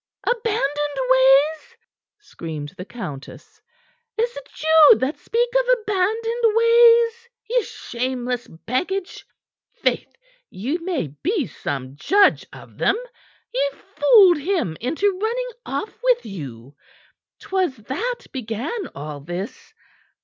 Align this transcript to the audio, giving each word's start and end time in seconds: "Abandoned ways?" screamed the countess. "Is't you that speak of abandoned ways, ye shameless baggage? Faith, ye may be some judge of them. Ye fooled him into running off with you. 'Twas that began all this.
"Abandoned 0.27 0.99
ways?" 1.11 1.77
screamed 2.17 2.69
the 2.69 2.85
countess. 2.85 3.61
"Is't 4.17 4.63
you 4.63 4.97
that 4.97 5.19
speak 5.19 5.49
of 5.59 5.77
abandoned 5.81 6.43
ways, 6.43 7.29
ye 7.47 7.61
shameless 7.61 8.47
baggage? 8.47 9.27
Faith, 9.75 10.11
ye 10.49 10.79
may 10.79 11.09
be 11.21 11.45
some 11.45 11.95
judge 11.97 12.47
of 12.51 12.79
them. 12.79 12.97
Ye 13.53 13.69
fooled 13.95 14.39
him 14.39 14.75
into 14.81 15.19
running 15.21 15.49
off 15.67 15.95
with 16.01 16.25
you. 16.25 16.75
'Twas 17.37 17.75
that 17.77 18.25
began 18.31 18.87
all 18.95 19.19
this. 19.19 19.75